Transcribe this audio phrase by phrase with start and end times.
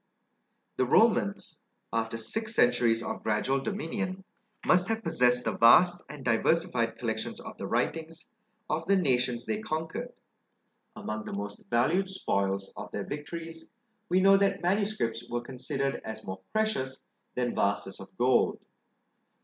[0.77, 1.61] The Romans,
[1.93, 4.23] after six centuries of gradual dominion,
[4.65, 8.27] must have possessed the vast and diversified collections of the writings
[8.67, 10.11] of the nations they conquered:
[10.95, 13.69] among the most valued spoils of their victories,
[14.09, 17.03] we know that manuscripts were considered as more precious
[17.35, 18.59] than vases of gold.